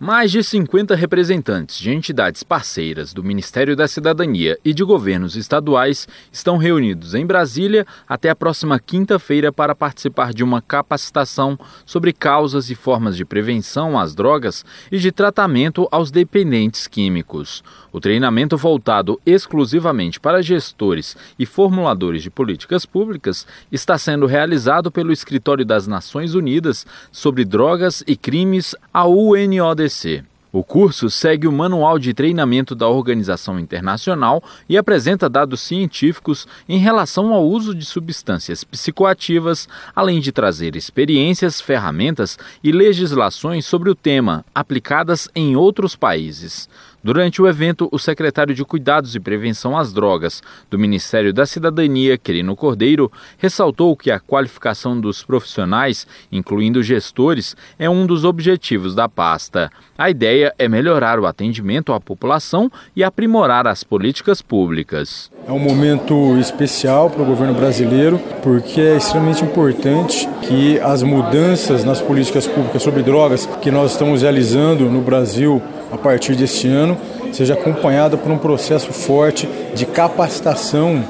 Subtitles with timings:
[0.00, 6.06] Mais de 50 representantes de entidades parceiras do Ministério da Cidadania e de governos estaduais
[6.30, 12.70] estão reunidos em Brasília até a próxima quinta-feira para participar de uma capacitação sobre causas
[12.70, 17.64] e formas de prevenção às drogas e de tratamento aos dependentes químicos.
[17.92, 25.10] O treinamento voltado exclusivamente para gestores e formuladores de políticas públicas está sendo realizado pelo
[25.10, 29.87] Escritório das Nações Unidas sobre Drogas e Crimes, a UNODC
[30.50, 36.78] o curso segue o manual de treinamento da organização internacional e apresenta dados científicos em
[36.78, 43.94] relação ao uso de substâncias psicoativas, além de trazer experiências, ferramentas e legislações sobre o
[43.94, 46.68] tema aplicadas em outros países.
[47.02, 52.18] Durante o evento, o secretário de Cuidados e Prevenção às Drogas do Ministério da Cidadania,
[52.18, 59.08] Querino Cordeiro, ressaltou que a qualificação dos profissionais, incluindo gestores, é um dos objetivos da
[59.08, 59.70] pasta.
[59.96, 65.30] A ideia é melhorar o atendimento à população e aprimorar as políticas públicas.
[65.46, 71.84] É um momento especial para o governo brasileiro, porque é extremamente importante que as mudanças
[71.84, 76.87] nas políticas públicas sobre drogas que nós estamos realizando no Brasil a partir deste ano
[77.32, 81.04] seja acompanhada por um processo forte de capacitação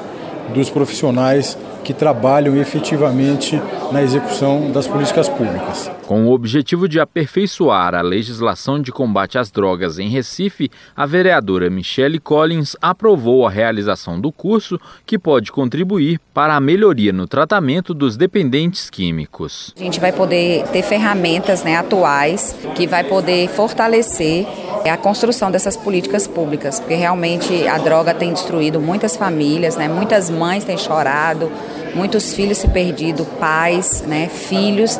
[0.53, 1.57] dos profissionais
[1.89, 3.59] que trabalham efetivamente
[3.91, 5.89] na execução das políticas públicas.
[6.05, 11.67] Com o objetivo de aperfeiçoar a legislação de combate às drogas em Recife, a vereadora
[11.67, 17.91] Michele Collins aprovou a realização do curso, que pode contribuir para a melhoria no tratamento
[17.91, 19.73] dos dependentes químicos.
[19.75, 24.45] A gente vai poder ter ferramentas né, atuais que vai poder fortalecer
[24.87, 30.29] a construção dessas políticas públicas, porque realmente a droga tem destruído muitas famílias, né, muitas
[30.29, 31.51] mães têm chorado,
[31.95, 34.99] muitos filhos se perdido, pais, né, filhos.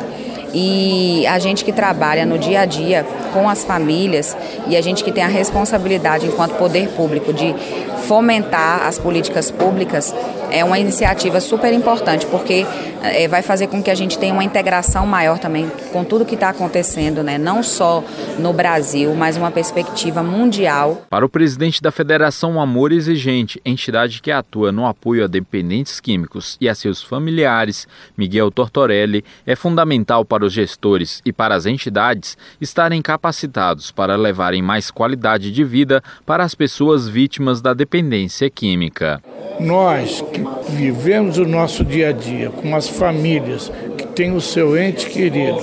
[0.52, 5.04] E a gente que trabalha no dia a dia com as famílias e a gente
[5.04, 7.54] que tem a responsabilidade enquanto poder público de
[8.00, 10.14] fomentar as políticas públicas
[10.50, 12.66] é uma iniciativa super importante, porque
[13.02, 16.34] é, vai fazer com que a gente tenha uma integração maior também com tudo que
[16.34, 17.38] está acontecendo, né?
[17.38, 18.04] não só
[18.38, 21.06] no Brasil, mas uma perspectiva mundial.
[21.08, 26.56] Para o presidente da Federação Amor Exigente, entidade que atua no apoio a dependentes químicos
[26.60, 27.86] e a seus familiares,
[28.16, 34.62] Miguel Tortorelli, é fundamental para os gestores e para as entidades estarem capacitados para levarem
[34.62, 37.89] mais qualidade de vida para as pessoas vítimas da dependência
[38.48, 39.20] química.
[39.58, 44.78] Nós que vivemos o nosso dia a dia com as famílias que têm o seu
[44.78, 45.60] ente querido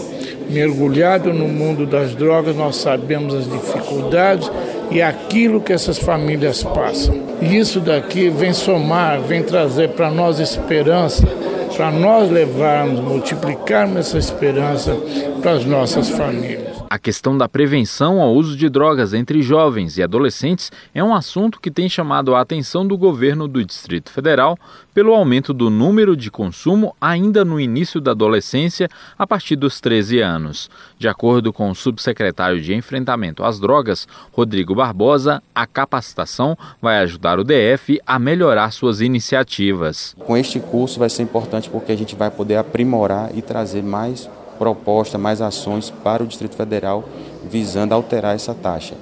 [0.50, 4.50] mergulhado no mundo das drogas, nós sabemos as dificuldades
[4.90, 7.16] e aquilo que essas famílias passam.
[7.42, 11.28] E isso daqui vem somar, vem trazer para nós esperança,
[11.76, 14.96] para nós levarmos, multiplicarmos essa esperança
[15.42, 16.77] para as nossas famílias.
[16.90, 21.60] A questão da prevenção ao uso de drogas entre jovens e adolescentes é um assunto
[21.60, 24.58] que tem chamado a atenção do governo do Distrito Federal
[24.94, 28.88] pelo aumento do número de consumo ainda no início da adolescência,
[29.20, 30.70] a partir dos 13 anos.
[30.98, 37.38] De acordo com o subsecretário de Enfrentamento às Drogas, Rodrigo Barbosa, a capacitação vai ajudar
[37.38, 40.16] o DF a melhorar suas iniciativas.
[40.20, 44.30] Com este curso vai ser importante porque a gente vai poder aprimorar e trazer mais
[44.58, 47.04] proposta, mais ações para o Distrito Federal
[47.50, 48.96] visando alterar essa taxa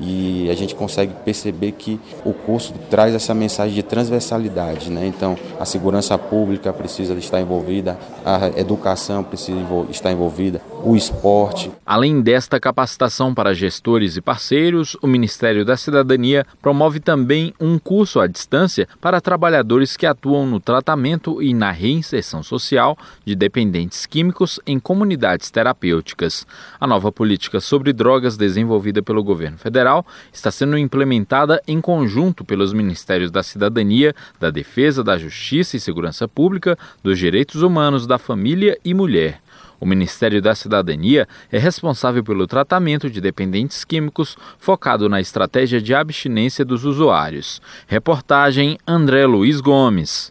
[0.00, 5.06] e a gente consegue perceber que o curso traz essa mensagem de transversalidade, né?
[5.06, 9.60] Então, a segurança pública precisa estar envolvida, a educação precisa
[9.90, 11.70] estar envolvida, o esporte.
[11.84, 18.20] Além desta capacitação para gestores e parceiros, o Ministério da Cidadania promove também um curso
[18.20, 24.60] à distância para trabalhadores que atuam no tratamento e na reinserção social de dependentes químicos
[24.66, 26.46] em comunidades terapêuticas.
[26.78, 32.72] A nova política sobre drogas desenvolvida pelo governo federal está sendo implementada em conjunto pelos
[32.72, 38.78] Ministérios da Cidadania, da Defesa, da Justiça e Segurança Pública, dos Direitos Humanos, da Família
[38.84, 39.40] e Mulher.
[39.80, 45.94] O Ministério da Cidadania é responsável pelo tratamento de dependentes químicos, focado na estratégia de
[45.94, 47.62] abstinência dos usuários.
[47.86, 50.30] Reportagem André Luiz Gomes.